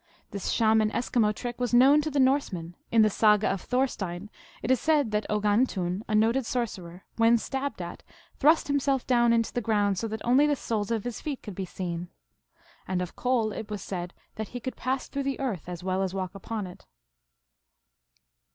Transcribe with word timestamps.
This 0.31 0.49
Shaman 0.49 0.89
Eskimo 0.89 1.31
trick 1.31 1.59
was 1.59 1.75
known 1.75 2.01
to 2.01 2.09
the 2.09 2.19
Norse 2.19 2.51
men. 2.51 2.75
In 2.91 3.03
the 3.03 3.09
Saga 3.11 3.49
of 3.51 3.61
Thorstein 3.61 4.31
it 4.63 4.71
i 4.71 4.73
said 4.73 5.11
that 5.11 5.27
Ogan 5.29 5.67
tun, 5.67 6.03
a 6.07 6.15
noted 6.15 6.43
sorcerer, 6.43 7.05
when 7.17 7.37
stabbed 7.37 7.83
at," 7.83 8.01
thrust 8.39 8.67
him 8.67 8.79
self 8.79 9.05
down 9.05 9.31
into 9.31 9.53
the 9.53 9.61
ground, 9.61 9.99
so 9.99 10.07
that 10.07 10.25
only 10.25 10.47
the 10.47 10.55
soles 10.55 10.89
of 10.89 11.03
his 11.03 11.21
feet 11.21 11.43
could 11.43 11.53
be 11.53 11.65
seen;" 11.65 12.07
and 12.87 12.99
of 12.99 13.15
Kol 13.15 13.51
it 13.51 13.69
was 13.69 13.83
said 13.83 14.15
that 14.37 14.47
"he 14.47 14.59
could 14.59 14.75
pass 14.75 15.07
through 15.07 15.21
the 15.21 15.39
earth 15.39 15.69
as 15.69 15.83
well 15.83 16.01
as 16.01 16.15
walk 16.15 16.33
upon 16.33 16.65
it." 16.65 16.87